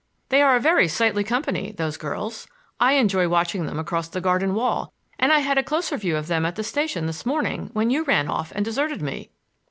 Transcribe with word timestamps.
They 0.29 0.41
are 0.41 0.55
a 0.55 0.59
very 0.59 0.87
sightly 0.87 1.23
company, 1.23 1.73
those 1.73 1.95
girls. 1.95 2.47
I 2.79 2.93
enjoy 2.93 3.27
watching 3.27 3.67
them 3.67 3.77
across 3.77 4.07
the 4.09 4.19
garden 4.19 4.55
wall. 4.55 4.93
And 5.19 5.31
I 5.31 5.41
had 5.41 5.59
a 5.59 5.63
closer 5.63 5.95
view 5.95 6.17
of 6.17 6.25
them 6.25 6.43
at 6.43 6.55
the 6.55 6.63
station 6.63 7.05
this 7.05 7.23
morning, 7.23 7.69
when 7.73 7.91
you 7.91 8.03
ran 8.03 8.27
off 8.27 8.51
and 8.55 8.65
deserted 8.65 9.03
me." 9.03 9.29